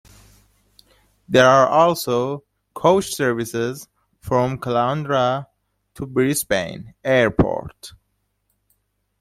[1.29, 3.87] There are also coach services
[4.19, 5.45] from Caloundra
[5.93, 7.91] to Brisbane Airport.